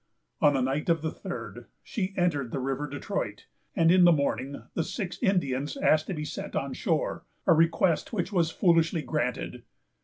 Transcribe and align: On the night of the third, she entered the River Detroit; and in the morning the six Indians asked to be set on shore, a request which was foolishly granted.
On 0.41 0.55
the 0.55 0.61
night 0.61 0.89
of 0.89 1.03
the 1.03 1.11
third, 1.11 1.67
she 1.83 2.15
entered 2.17 2.49
the 2.49 2.57
River 2.59 2.87
Detroit; 2.87 3.45
and 3.75 3.91
in 3.91 4.03
the 4.03 4.11
morning 4.11 4.63
the 4.73 4.83
six 4.83 5.19
Indians 5.21 5.77
asked 5.77 6.07
to 6.07 6.15
be 6.15 6.25
set 6.25 6.55
on 6.55 6.73
shore, 6.73 7.23
a 7.45 7.53
request 7.53 8.11
which 8.11 8.31
was 8.31 8.49
foolishly 8.49 9.03
granted. 9.03 9.61